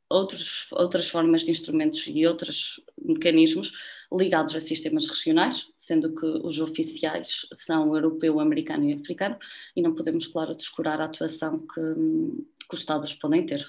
outros, 0.09 0.67
outras 0.71 1.07
formas 1.07 1.43
de 1.43 1.51
instrumentos 1.51 2.05
e 2.07 2.25
outros 2.25 2.81
mecanismos 2.99 3.73
ligados 4.17 4.55
a 4.55 4.61
sistemas 4.61 5.07
regionais, 5.07 5.67
sendo 5.77 6.15
que 6.15 6.25
os 6.25 6.59
oficiais 6.59 7.47
são 7.53 7.95
europeu, 7.95 8.39
americano 8.39 8.89
e 8.89 8.93
africano, 8.93 9.37
e 9.75 9.81
não 9.81 9.93
podemos, 9.93 10.27
claro, 10.27 10.55
descurar 10.55 11.01
a 11.01 11.05
atuação 11.05 11.59
que, 11.59 11.81
que 12.69 12.73
os 12.73 12.79
Estados 12.79 13.13
podem 13.13 13.45
ter. 13.45 13.65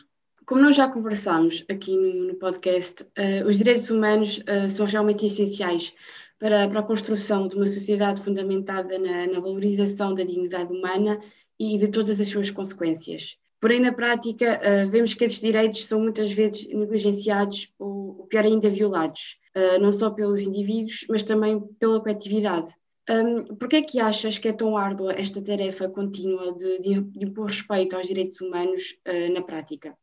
Como 0.46 0.62
nós 0.62 0.76
já 0.76 0.88
conversámos 0.88 1.64
aqui 1.68 1.96
no, 1.96 2.28
no 2.28 2.34
podcast, 2.36 3.02
uh, 3.02 3.48
os 3.48 3.58
direitos 3.58 3.90
humanos 3.90 4.38
uh, 4.38 4.70
são 4.70 4.86
realmente 4.86 5.26
essenciais 5.26 5.92
para, 6.38 6.68
para 6.68 6.80
a 6.80 6.84
construção 6.84 7.48
de 7.48 7.56
uma 7.56 7.66
sociedade 7.66 8.22
fundamentada 8.22 8.96
na, 8.96 9.26
na 9.26 9.40
valorização 9.40 10.14
da 10.14 10.22
dignidade 10.22 10.72
humana 10.72 11.18
e 11.58 11.76
de 11.78 11.88
todas 11.88 12.20
as 12.20 12.28
suas 12.28 12.50
consequências. 12.50 13.36
Porém, 13.60 13.80
na 13.80 13.92
prática, 13.92 14.60
uh, 14.60 14.88
vemos 14.88 15.14
que 15.14 15.24
esses 15.24 15.40
direitos 15.40 15.84
são 15.84 16.00
muitas 16.00 16.30
vezes 16.30 16.68
negligenciados 16.68 17.72
ou 17.76 18.26
pior 18.28 18.44
ainda, 18.44 18.70
violados, 18.70 19.38
uh, 19.56 19.80
não 19.80 19.92
só 19.92 20.10
pelos 20.10 20.40
indivíduos, 20.40 21.06
mas 21.08 21.22
também 21.22 21.60
pela 21.80 22.00
coletividade. 22.00 22.72
Um, 23.08 23.44
Por 23.56 23.68
que 23.68 23.76
é 23.76 23.82
que 23.82 24.00
achas 24.00 24.36
que 24.36 24.48
é 24.48 24.52
tão 24.52 24.76
árdua 24.76 25.12
esta 25.12 25.42
tarefa 25.42 25.88
contínua 25.88 26.52
de, 26.52 26.78
de, 26.80 27.00
de 27.00 27.24
impor 27.24 27.46
respeito 27.46 27.96
aos 27.96 28.06
direitos 28.06 28.40
humanos 28.40 28.98
uh, 29.06 29.32
na 29.32 29.42
prática? 29.42 29.96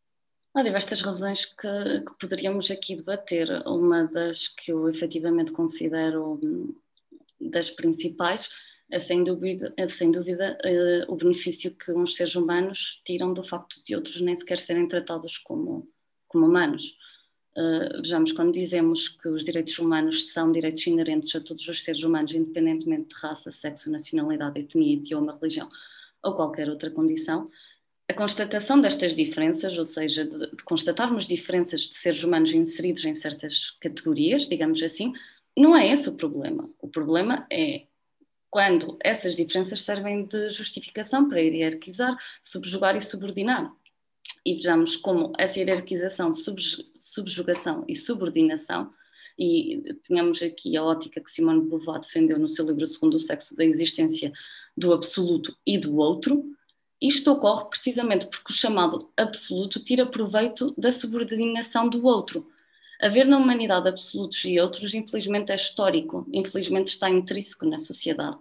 Há 0.55 0.63
diversas 0.63 1.01
razões 1.01 1.45
que, 1.45 1.67
que, 2.05 2.19
poderíamos 2.19 2.69
aqui 2.69 2.95
debater. 2.95 3.49
Uma 3.65 4.05
das 4.05 4.47
que 4.47 4.71
eu 4.71 4.87
efetivamente 4.87 5.51
considero 5.51 6.39
hum, 6.43 6.75
das 7.41 7.69
principais 7.69 8.49
é 8.89 8.99
sem 8.99 9.23
dúvida, 9.23 9.73
é 9.75 9.87
sem 9.87 10.11
dúvida 10.11 10.57
uh, 10.63 11.11
o 11.11 11.15
benefício 11.15 11.75
que 11.75 11.91
uns 11.91 12.15
seres 12.15 12.35
humanos 12.35 13.01
tiram 13.03 13.33
do 13.33 13.43
facto 13.43 13.83
de 13.83 13.95
outros 13.95 14.21
nem 14.21 14.35
sequer 14.35 14.59
serem 14.59 14.87
tratados 14.87 15.37
como, 15.39 15.85
como 16.27 16.45
humanos. 16.45 16.95
Uh, 17.55 18.01
vejamos, 18.01 18.31
quando 18.31 18.51
dizemos 18.51 19.07
que 19.07 19.27
os 19.27 19.43
direitos 19.43 19.77
humanos 19.77 20.31
são 20.31 20.51
direitos 20.51 20.85
inerentes 20.87 21.35
a 21.35 21.39
todos 21.39 21.67
os 21.67 21.83
seres 21.83 22.03
humanos, 22.03 22.33
independentemente 22.33 23.09
de 23.09 23.15
raça, 23.15 23.51
sexo, 23.51 23.91
nacionalidade, 23.91 24.59
etnia, 24.59 24.93
idioma, 24.93 25.37
religião 25.39 25.69
ou 26.23 26.33
qualquer 26.33 26.69
outra 26.69 26.89
condição, 26.89 27.45
a 28.09 28.13
constatação 28.13 28.81
destas 28.81 29.15
diferenças, 29.15 29.77
ou 29.77 29.85
seja, 29.85 30.25
de, 30.25 30.55
de, 30.55 30.63
constatarmos 30.63 31.27
diferenças 31.27 31.81
de 31.81 31.95
seres 31.95 32.23
humanos 32.23 32.51
inseridos 32.53 33.05
em 33.05 33.13
certas 33.13 33.71
categorias, 33.79 34.47
digamos 34.47 34.81
assim, 34.81 35.13
não 35.57 35.75
é 35.75 35.87
esse 35.87 36.09
o 36.09 36.15
problema. 36.15 36.69
O 36.79 36.87
problema 36.87 37.45
é 37.51 37.85
quando 38.49 38.97
essas 39.01 39.35
diferenças 39.35 39.81
servem 39.81 40.25
de 40.25 40.49
justificação 40.49 41.27
para 41.27 41.41
hierarquizar, 41.41 42.17
subjugar 42.41 42.95
e 42.95 43.01
subordinar 43.01 43.73
e 44.45 44.55
vejamos 44.55 44.97
como 44.97 45.33
essa 45.37 45.59
hierarquização, 45.59 46.31
subjugação 46.33 47.85
e 47.87 47.95
subordinação, 47.95 48.89
e 49.37 49.81
tínhamos 50.03 50.41
aqui 50.41 50.77
a 50.77 50.83
ótica 50.83 51.19
que 51.21 51.31
Simone 51.31 51.63
de 51.63 51.69
Beauvoir 51.69 51.99
defendeu 51.99 52.37
no 52.37 52.47
seu 52.47 52.65
livro 52.65 52.85
Segundo 52.85 53.15
o 53.15 53.19
Sexo, 53.19 53.55
da 53.55 53.65
existência 53.65 54.31
do 54.77 54.93
absoluto 54.93 55.57
e 55.65 55.77
do 55.77 55.97
outro, 55.97 56.45
isto 57.03 57.31
ocorre 57.31 57.65
precisamente 57.65 58.27
porque 58.27 58.53
o 58.53 58.55
chamado 58.55 59.11
absoluto 59.17 59.83
tira 59.83 60.05
proveito 60.05 60.73
da 60.77 60.89
subordinação 60.89 61.89
do 61.89 62.05
outro. 62.05 62.49
Haver 63.01 63.25
na 63.25 63.37
humanidade 63.37 63.89
absolutos 63.89 64.45
e 64.45 64.57
outros, 64.57 64.93
infelizmente, 64.93 65.51
é 65.51 65.55
histórico, 65.55 66.25
infelizmente 66.31 66.87
está 66.87 67.09
intrínseco 67.09 67.65
na 67.65 67.77
sociedade. 67.77 68.37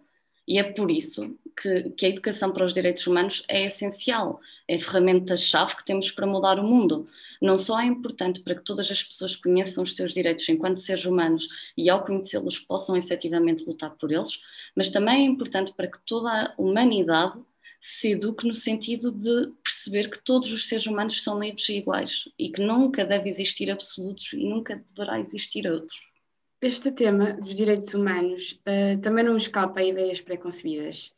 E 0.47 0.61
é 0.61 0.63
por 0.63 0.93
isso 0.93 1.37
que, 1.61 1.91
que, 1.91 2.07
a 2.07 2.09
educação 2.09 2.53
para 2.53 2.65
os 2.65 2.75
direitos 2.75 3.07
humanos 3.07 3.45
é 3.49 3.67
essencial, 3.67 4.41
é 4.67 4.77
a 4.77 4.81
ferramenta-chave 4.81 5.77
que 5.77 5.85
temos 5.85 6.11
para 6.11 6.27
mudar 6.27 6.59
o 6.59 6.65
mundo. 6.65 7.07
Não 7.41 7.59
só 7.59 7.81
é 7.81 7.87
importante 7.87 8.41
para 8.41 8.55
que 8.55 8.63
todas 8.63 8.91
as 8.91 9.03
pessoas 9.03 9.37
conheçam 9.37 9.83
os 9.83 9.95
seus 9.95 10.13
direitos 10.13 10.49
enquanto 10.49 10.81
seres 10.81 11.05
humanos 11.05 11.49
e, 11.77 11.89
ao 11.91 12.05
conhecê-los, 12.05 12.59
possam 12.59 12.97
efetivamente 12.97 13.65
lutar 13.65 13.91
por 13.97 14.13
eles, 14.13 14.41
mas 14.77 14.91
também 14.91 15.27
é 15.27 15.27
importante 15.27 15.73
para 15.75 15.89
que 15.89 15.99
toda 16.07 16.31
a 16.31 16.55
humanidade 16.59 17.39
se 17.81 18.13
eduque 18.13 18.47
no 18.47 18.55
sentido 18.55 19.11
de 19.11 19.53
perceber 19.63 20.09
que 20.09 20.23
todos 20.23 20.53
os 20.53 20.69
seres 20.69 20.87
humanos 20.87 21.21
são 21.23 21.41
livres 21.41 21.69
e 21.69 21.79
iguais 21.79 22.29
e 22.39 22.49
que 22.49 22.61
nunca 22.61 23.05
deve 23.05 23.29
existir 23.29 23.71
absolutos 23.73 24.33
e 24.33 24.45
nunca 24.45 24.77
deverá 24.77 25.19
existir 25.19 25.67
outros. 25.67 26.13
Este 26.61 26.93
tema 26.93 27.33
dos 27.33 27.55
direitos 27.55 27.93
humanos 27.93 28.61
uh, 28.69 29.01
também 29.01 29.25
não 29.25 29.37
escapa 29.37 29.81
a 29.81 29.85
ideias 29.85 30.21
preconcebidas. 30.21 31.13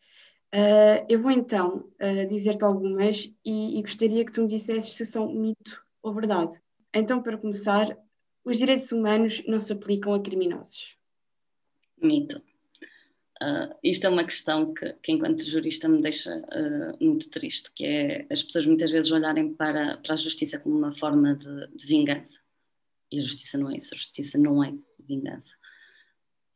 Uh, 0.54 1.04
eu 1.08 1.20
vou 1.20 1.32
então 1.32 1.90
uh, 2.00 2.28
dizer-te 2.28 2.62
algumas 2.62 3.28
e, 3.44 3.76
e, 3.76 3.82
gostaria 3.82 4.24
que 4.24 4.30
tu 4.30 4.42
me 4.42 4.46
dissesses 4.46 4.92
se 4.92 5.04
são 5.04 5.34
mito 5.34 5.84
ou 6.00 6.14
verdade. 6.14 6.62
Então, 6.94 7.20
para 7.20 7.36
começar, 7.36 7.98
os 8.44 8.56
direitos 8.56 8.92
humanos 8.92 9.42
não 9.48 9.58
se 9.58 9.72
aplicam 9.72 10.14
a 10.14 10.22
criminosos. 10.22 10.96
Mito. 12.00 12.36
Uh, 13.42 13.74
isto 13.82 14.06
é 14.06 14.08
uma 14.08 14.22
questão 14.22 14.72
que, 14.72 14.92
que 15.02 15.10
enquanto 15.10 15.44
jurista, 15.44 15.88
me 15.88 16.00
deixa 16.00 16.40
muito 17.00 17.28
triste, 17.30 17.72
que 17.74 17.84
é 17.84 18.26
as 18.30 18.40
pessoas 18.40 18.64
muitas 18.64 18.92
vezes 18.92 19.10
olharem 19.10 19.52
para, 19.52 19.96
para 19.96 20.14
a 20.14 20.16
justiça 20.16 20.60
como 20.60 20.78
uma 20.78 20.96
forma 20.96 21.34
de, 21.34 21.66
de 21.76 21.84
vingança. 21.84 22.38
E 23.10 23.18
a 23.18 23.22
justiça 23.24 23.58
não 23.58 23.72
é 23.72 23.76
isso, 23.76 23.92
a 23.92 23.98
justiça 23.98 24.38
não 24.38 24.62
é 24.62 24.72
vingança. 25.00 25.52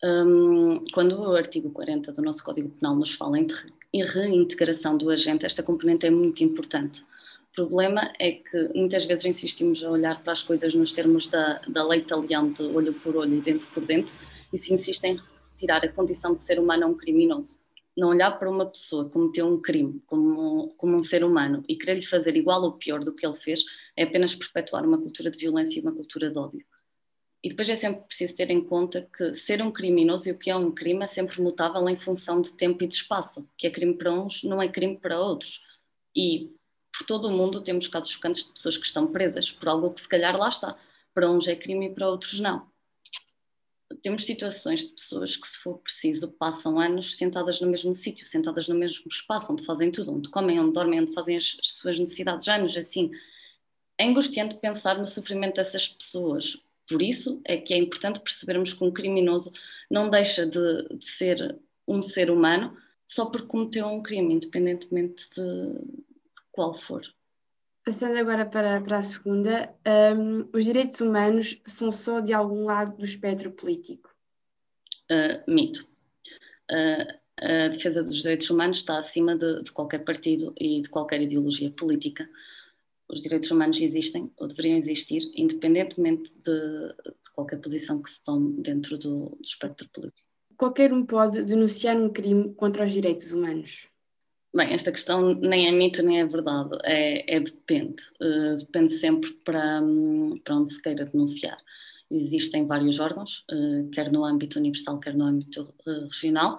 Um, 0.02 0.84
quando 0.92 1.18
o 1.18 1.34
artigo 1.34 1.70
40 1.70 2.12
do 2.12 2.22
nosso 2.22 2.44
Código 2.44 2.68
Penal 2.68 2.94
nos 2.94 3.14
fala 3.14 3.36
em 3.38 4.04
reintegração 4.04 4.96
do 4.96 5.10
agente, 5.10 5.44
esta 5.44 5.62
componente 5.62 6.06
é 6.06 6.10
muito 6.10 6.44
importante. 6.44 7.02
O 7.50 7.54
problema 7.66 8.12
é 8.20 8.32
que 8.32 8.68
muitas 8.76 9.04
vezes 9.04 9.24
insistimos 9.24 9.82
a 9.82 9.90
olhar 9.90 10.22
para 10.22 10.32
as 10.32 10.42
coisas 10.42 10.72
nos 10.72 10.92
termos 10.92 11.26
da, 11.26 11.60
da 11.66 11.84
lei 11.84 11.98
italiana 11.98 12.50
de 12.50 12.62
olho 12.62 12.94
por 12.94 13.16
olho 13.16 13.34
e 13.34 13.40
dente 13.40 13.66
por 13.66 13.84
dente 13.84 14.12
e 14.52 14.58
se 14.58 14.72
insistem 14.72 15.14
em 15.14 15.20
tirar 15.58 15.84
a 15.84 15.88
condição 15.88 16.32
de 16.32 16.44
ser 16.44 16.60
humano 16.60 16.84
a 16.84 16.86
um 16.86 16.94
criminoso. 16.94 17.58
Não 17.96 18.10
olhar 18.10 18.30
para 18.38 18.48
uma 18.48 18.66
pessoa 18.66 19.06
que 19.06 19.10
cometeu 19.10 19.48
um 19.48 19.60
crime 19.60 20.00
como, 20.06 20.72
como 20.76 20.96
um 20.96 21.02
ser 21.02 21.24
humano 21.24 21.64
e 21.68 21.74
querer 21.74 21.94
lhe 21.94 22.06
fazer 22.06 22.36
igual 22.36 22.62
ou 22.62 22.72
pior 22.74 23.00
do 23.00 23.12
que 23.12 23.26
ele 23.26 23.34
fez 23.34 23.64
é 23.96 24.04
apenas 24.04 24.36
perpetuar 24.36 24.86
uma 24.86 24.98
cultura 24.98 25.28
de 25.28 25.38
violência 25.38 25.80
e 25.80 25.82
uma 25.82 25.90
cultura 25.90 26.30
de 26.30 26.38
ódio. 26.38 26.64
E 27.42 27.48
depois 27.50 27.68
é 27.68 27.76
sempre 27.76 28.02
preciso 28.02 28.34
ter 28.34 28.50
em 28.50 28.60
conta 28.60 29.08
que 29.16 29.32
ser 29.34 29.62
um 29.62 29.70
criminoso 29.70 30.28
e 30.28 30.32
o 30.32 30.38
que 30.38 30.50
é 30.50 30.56
um 30.56 30.72
crime 30.72 31.04
é 31.04 31.06
sempre 31.06 31.40
mutável 31.40 31.88
em 31.88 31.96
função 31.96 32.40
de 32.40 32.56
tempo 32.56 32.82
e 32.82 32.88
de 32.88 32.96
espaço. 32.96 33.42
O 33.42 33.48
que 33.56 33.66
é 33.66 33.70
crime 33.70 33.94
para 33.94 34.12
uns 34.12 34.42
não 34.42 34.60
é 34.60 34.68
crime 34.68 34.98
para 34.98 35.20
outros. 35.20 35.62
E 36.16 36.52
por 36.92 37.06
todo 37.06 37.28
o 37.28 37.30
mundo 37.30 37.62
temos 37.62 37.86
casos 37.86 38.10
chocantes 38.10 38.44
de 38.44 38.52
pessoas 38.52 38.76
que 38.76 38.86
estão 38.86 39.06
presas 39.06 39.52
por 39.52 39.68
algo 39.68 39.92
que 39.92 40.00
se 40.00 40.08
calhar 40.08 40.36
lá 40.36 40.48
está. 40.48 40.76
Para 41.14 41.30
uns 41.30 41.46
é 41.46 41.54
crime 41.54 41.86
e 41.86 41.94
para 41.94 42.10
outros 42.10 42.40
não. 42.40 42.68
Temos 44.02 44.26
situações 44.26 44.80
de 44.80 44.92
pessoas 44.92 45.36
que, 45.36 45.46
se 45.46 45.58
for 45.58 45.78
preciso, 45.78 46.30
passam 46.32 46.78
anos 46.78 47.16
sentadas 47.16 47.60
no 47.60 47.68
mesmo 47.68 47.94
sítio, 47.94 48.26
sentadas 48.26 48.68
no 48.68 48.74
mesmo 48.74 49.06
espaço, 49.10 49.52
onde 49.52 49.64
fazem 49.64 49.90
tudo, 49.90 50.12
onde 50.12 50.28
comem, 50.28 50.60
onde 50.60 50.72
dormem, 50.72 51.00
onde 51.00 51.14
fazem 51.14 51.36
as, 51.36 51.56
as 51.60 51.68
suas 51.72 51.98
necessidades, 51.98 52.46
anos 52.48 52.76
assim. 52.76 53.10
É 53.96 54.04
angustiante 54.04 54.56
pensar 54.56 54.98
no 54.98 55.06
sofrimento 55.06 55.56
dessas 55.56 55.88
pessoas, 55.88 56.58
por 56.88 57.02
isso 57.02 57.40
é 57.44 57.56
que 57.56 57.74
é 57.74 57.76
importante 57.76 58.20
percebermos 58.20 58.72
que 58.72 58.82
um 58.82 58.90
criminoso 58.90 59.52
não 59.90 60.08
deixa 60.08 60.46
de, 60.46 60.88
de 60.96 61.04
ser 61.04 61.58
um 61.86 62.02
ser 62.02 62.30
humano 62.30 62.76
só 63.06 63.26
porque 63.26 63.46
cometeu 63.46 63.86
um 63.86 64.02
crime, 64.02 64.34
independentemente 64.34 65.28
de, 65.30 65.72
de 65.74 66.40
qual 66.52 66.74
for. 66.74 67.02
Passando 67.84 68.18
agora 68.18 68.44
para, 68.44 68.80
para 68.82 68.98
a 68.98 69.02
segunda, 69.02 69.74
um, 70.14 70.48
os 70.52 70.64
direitos 70.64 71.00
humanos 71.00 71.58
são 71.66 71.90
só 71.90 72.20
de 72.20 72.34
algum 72.34 72.64
lado 72.64 72.98
do 72.98 73.04
espectro 73.04 73.50
político? 73.50 74.14
Uh, 75.10 75.50
mito. 75.50 75.86
Uh, 76.70 77.18
a 77.40 77.68
defesa 77.68 78.02
dos 78.02 78.16
direitos 78.16 78.50
humanos 78.50 78.78
está 78.78 78.98
acima 78.98 79.36
de, 79.36 79.62
de, 79.62 79.72
qualquer 79.72 80.00
partido 80.00 80.52
e 80.60 80.82
de 80.82 80.88
qualquer 80.90 81.22
ideologia 81.22 81.70
política 81.70 82.28
os 83.08 83.22
direitos 83.22 83.50
humanos 83.50 83.80
existem 83.80 84.30
ou 84.36 84.46
deveriam 84.46 84.76
existir, 84.76 85.22
independentemente 85.34 86.30
de, 86.40 86.50
de 86.50 87.30
qualquer 87.34 87.58
posição 87.60 88.02
que 88.02 88.10
se 88.10 88.22
tome 88.22 88.60
dentro 88.62 88.98
do, 88.98 89.30
do, 89.30 89.42
espectro 89.42 89.88
político. 89.90 90.28
Qualquer 90.56 90.92
um 90.92 91.06
pode 91.06 91.42
denunciar 91.44 91.96
um 91.96 92.10
crime 92.10 92.52
contra 92.54 92.84
os 92.84 92.92
direitos 92.92 93.32
humanos? 93.32 93.86
Bem, 94.54 94.72
esta 94.72 94.90
questão 94.90 95.34
nem 95.34 95.68
é 95.68 95.72
mito 95.72 96.02
nem 96.02 96.20
é 96.20 96.26
verdade, 96.26 96.76
é, 96.84 97.36
é 97.36 97.40
depende. 97.40 98.02
Uh, 98.20 98.56
depende 98.56 98.94
sempre 98.94 99.30
para, 99.44 99.80
para 100.44 100.56
onde 100.56 100.72
se 100.72 100.82
queira 100.82 101.04
denunciar. 101.04 101.58
Existem 102.10 102.66
vários 102.66 102.98
órgãos, 102.98 103.44
uh, 103.52 103.88
quer 103.90 104.10
no 104.10 104.24
âmbito 104.24 104.58
universal, 104.58 104.98
quer 104.98 105.14
no 105.14 105.24
âmbito 105.24 105.74
uh, 105.86 106.06
regional, 106.06 106.58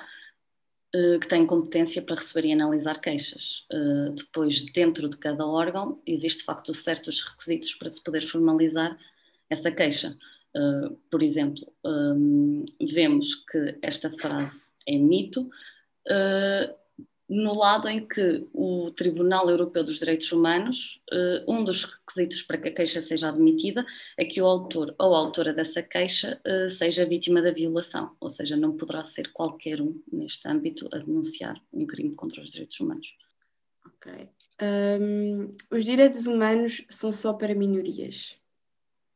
que 0.92 1.28
têm 1.28 1.46
competência 1.46 2.02
para 2.02 2.16
receber 2.16 2.48
e 2.48 2.54
analisar 2.54 3.00
queixas. 3.00 3.66
Eh, 3.72 4.12
depois, 4.16 4.64
dentro 4.74 5.08
de 5.08 5.18
cada 5.18 5.46
órgão, 5.46 6.02
existe 6.06 6.40
de 6.40 6.46
facto 6.46 6.74
certos 6.74 7.22
requisitos 7.22 7.76
para 7.76 7.90
se 7.92 8.04
poder 8.04 8.28
formalizar 8.28 8.98
essa 9.50 9.72
queixa. 9.72 10.18
Eh, 10.56 10.90
por 11.12 11.22
exemplo, 11.22 11.72
vemos 12.82 13.36
que 13.52 13.78
esta 13.82 14.10
frase 14.12 14.60
é 14.88 14.98
mito, 14.98 15.50
no 17.30 17.54
lado 17.54 17.88
em 17.88 18.08
que 18.08 18.48
o 18.52 18.90
Tribunal 18.92 19.48
Europeu 19.50 19.84
dos 19.84 20.00
Direitos 20.00 20.32
Humanos, 20.32 21.00
eh, 21.12 21.46
um 21.48 21.64
dos 21.64 21.84
requisitos 21.86 22.42
para 22.42 22.58
que 22.58 22.70
a 22.70 22.74
queixa 22.74 23.02
seja 23.04 23.30
admitida 23.30 23.86
é 24.18 24.26
que 24.26 24.42
o 24.42 24.46
autor 24.48 24.96
ou 24.98 25.14
a 25.14 25.20
autora 25.20 25.54
dessa 25.54 25.84
queixa 25.84 26.42
eh, 26.44 26.70
seja 26.70 27.06
vítima 27.06 27.40
da 27.42 27.52
violação, 27.52 28.16
ou 28.20 28.32
seja, 28.32 28.58
não 28.58 28.76
poderá 28.76 29.04
ser 29.04 29.32
qualquer 29.32 29.80
um 29.80 30.02
neste 30.12 30.48
âmbito 30.48 30.90
a 30.92 30.98
denunciar 30.98 31.62
um 31.72 31.86
crime 31.86 32.16
contra 32.16 32.42
os 32.42 32.50
direitos 32.50 32.80
humanos. 32.80 33.08
Ok. 33.86 34.30
Um, 34.62 35.52
os 35.72 35.86
direitos 35.86 36.26
humanos 36.26 36.84
são 36.90 37.12
só 37.12 37.34
para 37.34 37.54
minorias? 37.54 38.36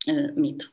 Uh, 0.07 0.39
mito. 0.39 0.71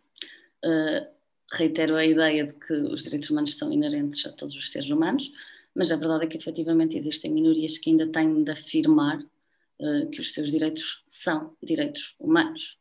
Uh, 0.65 1.09
reitero 1.53 1.97
a 1.97 2.05
ideia 2.05 2.47
de 2.47 2.53
que 2.53 2.73
os 2.75 3.05
direitos 3.05 3.31
humanos 3.31 3.57
são 3.57 3.73
inerentes 3.73 4.25
a 4.27 4.33
todos 4.33 4.55
os 4.55 4.71
seres 4.71 4.91
humanos, 4.91 5.33
mas 5.75 5.91
a 5.91 5.97
verdade 5.97 6.25
é 6.25 6.27
que 6.27 6.37
efetivamente 6.37 6.97
existem 6.97 7.33
minorias 7.33 7.79
que 7.79 7.91
ainda 7.91 8.07
têm 8.07 8.43
de 8.43 8.51
afirmar 8.51 9.21
uh, 9.21 10.11
que 10.11 10.21
os 10.21 10.33
seus 10.33 10.51
direitos 10.51 11.03
são 11.07 11.57
direitos 11.63 12.15
humanos. 12.19 12.79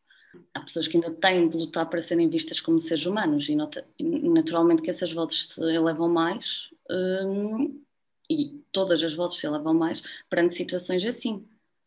Há 0.54 0.60
pessoas 0.60 0.86
que 0.86 0.96
ainda 0.96 1.10
têm 1.10 1.48
de 1.48 1.56
lutar 1.56 1.88
para 1.88 2.02
serem 2.02 2.28
vistas 2.28 2.60
como 2.60 2.78
seres 2.78 3.04
humanos 3.06 3.48
e 3.48 3.56
nota, 3.56 3.86
naturalmente 3.98 4.82
que 4.82 4.90
essas 4.90 5.12
vozes 5.12 5.48
se 5.48 5.62
elevam 5.62 6.08
mais 6.08 6.68
uh, 6.90 7.82
e 8.28 8.60
todas 8.70 9.02
as 9.02 9.14
vozes 9.14 9.38
se 9.38 9.46
elevam 9.46 9.74
mais 9.74 10.02
perante 10.28 10.56
situações 10.56 11.04
assim. 11.04 11.44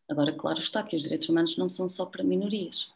Agora, 0.08 0.32
claro 0.32 0.58
está 0.58 0.82
que 0.82 0.94
os 0.94 1.02
direitos 1.02 1.28
humanos 1.28 1.56
não 1.56 1.68
são 1.68 1.88
só 1.88 2.04
para 2.04 2.22
minorias, 2.22 2.90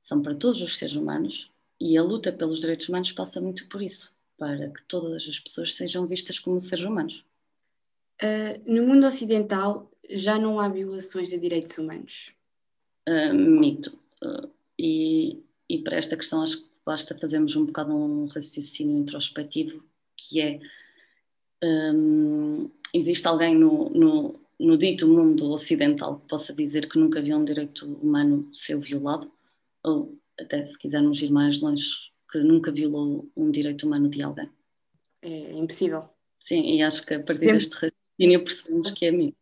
são 0.00 0.22
para 0.22 0.34
todos 0.34 0.62
os 0.62 0.78
seres 0.78 0.94
humanos 0.94 1.50
e 1.80 1.98
a 1.98 2.02
luta 2.02 2.32
pelos 2.32 2.60
direitos 2.60 2.88
humanos 2.88 3.10
passa 3.10 3.40
muito 3.40 3.68
por 3.68 3.82
isso, 3.82 4.12
para 4.38 4.70
que 4.70 4.82
todas 4.84 5.28
as 5.28 5.38
pessoas 5.38 5.74
sejam 5.74 6.06
vistas 6.06 6.38
como 6.38 6.58
seres 6.60 6.84
humanos. 6.84 7.24
Uh, 8.22 8.72
no 8.72 8.86
mundo 8.86 9.06
ocidental 9.06 9.90
já 10.10 10.38
não 10.38 10.60
há 10.60 10.68
violações 10.68 11.28
de 11.28 11.38
direitos 11.38 11.76
humanos? 11.78 12.32
Uh, 13.08 13.34
mito. 13.34 13.98
Uh, 14.22 14.48
e, 14.78 15.42
e 15.68 15.78
para 15.78 15.96
esta 15.96 16.16
questão 16.16 16.42
acho 16.42 16.62
que 16.62 16.70
basta 16.84 17.16
fazermos 17.16 17.56
um 17.56 17.66
bocado 17.66 17.94
um 17.94 18.26
raciocínio 18.26 18.98
introspectivo, 18.98 19.84
que 20.16 20.40
é 20.40 20.60
um, 21.62 22.70
existe 22.92 23.26
alguém 23.26 23.54
no, 23.54 23.88
no, 23.90 24.40
no, 24.58 24.76
dito 24.76 25.06
mundo 25.06 25.50
ocidental 25.50 26.18
que 26.18 26.28
possa 26.28 26.52
dizer 26.52 26.88
que 26.88 26.98
nunca 26.98 27.22
viu 27.22 27.36
um 27.36 27.44
direito 27.44 27.86
humano 27.86 28.48
ser 28.52 28.78
violado? 28.78 29.30
Ou 29.84 30.18
até 30.38 30.66
se 30.66 30.78
quisermos 30.78 31.22
ir 31.22 31.30
mais 31.30 31.60
longe, 31.60 32.11
que 32.32 32.38
nunca 32.38 32.72
violou 32.72 33.30
um 33.36 33.50
direito 33.50 33.86
humano 33.86 34.08
de 34.08 34.22
alguém? 34.22 34.50
É 35.20 35.52
impossível. 35.52 36.08
Sim, 36.42 36.62
e 36.76 36.82
acho 36.82 37.04
que 37.04 37.14
a 37.14 37.22
partir 37.22 37.46
Temos... 37.46 37.66
deste 37.66 37.74
raciocínio 37.74 38.44
percebemos 38.44 38.94
que 38.94 39.04
é 39.04 39.12
mim. 39.12 39.34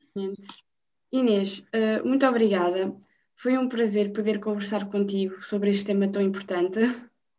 Inês, 1.12 1.60
uh, 1.60 2.06
muito 2.06 2.26
obrigada. 2.26 2.94
Foi 3.36 3.56
um 3.56 3.68
prazer 3.68 4.12
poder 4.12 4.40
conversar 4.40 4.90
contigo 4.90 5.42
sobre 5.42 5.70
este 5.70 5.86
tema 5.86 6.08
tão 6.08 6.20
importante. 6.20 6.80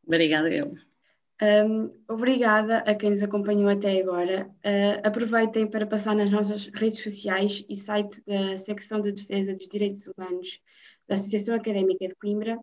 Obrigada, 0.05 0.49
eu. 0.49 0.73
Um, 1.43 1.91
obrigada 2.07 2.79
a 2.79 2.95
quem 2.95 3.09
nos 3.09 3.21
acompanhou 3.21 3.69
até 3.69 3.99
agora. 3.99 4.49
Uh, 4.65 5.01
aproveitem 5.03 5.67
para 5.67 5.85
passar 5.85 6.15
nas 6.15 6.31
nossas 6.31 6.67
redes 6.67 7.03
sociais 7.03 7.65
e 7.67 7.75
site 7.75 8.21
da 8.25 8.57
Secção 8.57 9.01
de 9.01 9.11
Defesa 9.11 9.53
dos 9.53 9.67
Direitos 9.67 10.07
Humanos 10.07 10.59
da 11.07 11.15
Associação 11.15 11.55
Académica 11.55 12.07
de 12.07 12.15
Coimbra. 12.15 12.59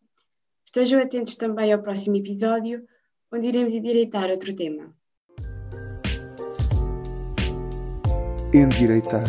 Estejam 0.69 1.01
atentos 1.01 1.35
também 1.35 1.73
ao 1.73 1.81
próximo 1.81 2.17
episódio, 2.17 2.83
onde 3.33 3.49
iremos 3.49 3.73
endireitar 3.73 4.29
outro 4.29 4.55
tema. 4.55 4.95
Endireitar 8.53 9.25